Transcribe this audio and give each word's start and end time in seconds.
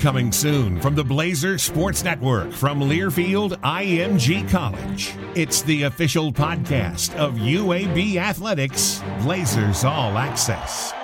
Coming 0.00 0.32
soon 0.32 0.80
from 0.80 0.94
the 0.94 1.04
Blazer 1.04 1.58
Sports 1.58 2.02
Network 2.02 2.52
from 2.52 2.80
Learfield 2.80 3.60
IMG 3.60 4.48
College. 4.48 5.14
It's 5.34 5.60
the 5.60 5.82
official 5.82 6.32
podcast 6.32 7.14
of 7.16 7.34
UAB 7.34 8.16
Athletics, 8.16 9.02
Blazers 9.20 9.84
All 9.84 10.16
Access. 10.16 10.94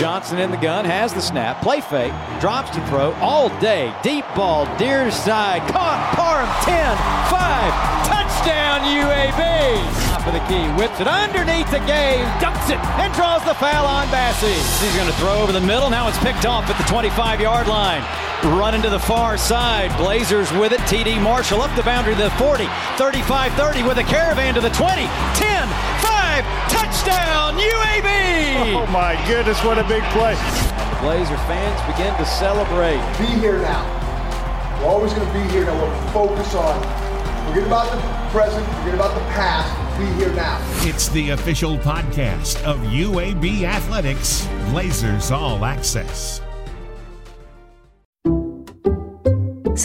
Johnson 0.00 0.38
in 0.38 0.50
the 0.50 0.56
gun, 0.56 0.86
has 0.86 1.12
the 1.12 1.20
snap, 1.20 1.60
play 1.60 1.82
fake, 1.82 2.14
drops 2.40 2.70
to 2.70 2.80
throw 2.86 3.12
all 3.20 3.50
day. 3.60 3.94
Deep 4.02 4.24
ball, 4.34 4.64
deer 4.78 5.10
side, 5.10 5.60
caught, 5.70 6.00
Parham 6.16 6.48
10, 6.64 6.96
5, 7.28 8.08
touchdown 8.08 8.80
UAB. 8.88 10.08
Top 10.08 10.26
of 10.26 10.32
the 10.32 10.40
key, 10.48 10.64
whips 10.80 10.98
it 10.98 11.06
underneath 11.06 11.70
the 11.70 11.84
game, 11.84 12.24
dunks 12.40 12.70
it, 12.72 12.80
and 13.04 13.12
draws 13.12 13.44
the 13.44 13.54
foul 13.54 13.84
on 13.84 14.06
Bassey. 14.06 14.56
He's 14.80 14.96
going 14.96 15.12
to 15.12 15.18
throw 15.18 15.42
over 15.42 15.52
the 15.52 15.60
middle, 15.60 15.90
now 15.90 16.08
it's 16.08 16.18
picked 16.20 16.46
off 16.46 16.70
at 16.70 16.78
the 16.78 16.90
25 16.90 17.42
yard 17.42 17.68
line. 17.68 18.25
Running 18.44 18.82
to 18.82 18.90
the 18.90 18.98
far 18.98 19.38
side, 19.38 19.96
Blazers 19.96 20.52
with 20.52 20.72
it, 20.72 20.80
TD 20.80 21.20
Marshall 21.20 21.62
up 21.62 21.74
the 21.74 21.82
boundary 21.82 22.14
to 22.14 22.24
the 22.24 22.30
40, 22.32 22.66
35 22.96 23.52
30 23.54 23.82
with 23.82 23.96
a 23.96 24.04
caravan 24.04 24.54
to 24.54 24.60
the 24.60 24.68
20, 24.70 25.02
10, 25.34 25.68
5, 26.04 26.44
touchdown 26.68 27.54
UAB! 27.56 28.76
Oh 28.76 28.86
my 28.92 29.16
goodness, 29.26 29.64
what 29.64 29.78
a 29.78 29.84
big 29.84 30.02
play. 30.12 30.34
The 30.34 30.98
Blazer 31.00 31.36
fans 31.48 31.80
begin 31.90 32.14
to 32.18 32.26
celebrate. 32.26 33.00
Be 33.18 33.26
here 33.40 33.58
now. 33.58 33.82
We're 34.80 34.88
always 34.88 35.14
going 35.14 35.26
to 35.26 35.32
be 35.32 35.48
here 35.50 35.64
now. 35.64 35.74
We'll 35.74 36.12
focus 36.28 36.54
on, 36.54 36.78
forget 37.48 37.66
about 37.66 37.90
the 37.90 38.30
present, 38.30 38.66
forget 38.80 38.94
about 38.94 39.14
the 39.14 39.24
past, 39.32 39.98
be 39.98 40.04
here 40.22 40.32
now. 40.34 40.60
It's 40.86 41.08
the 41.08 41.30
official 41.30 41.78
podcast 41.78 42.62
of 42.64 42.76
UAB 42.80 43.62
Athletics, 43.62 44.46
Blazers 44.70 45.30
All 45.30 45.64
Access. 45.64 46.42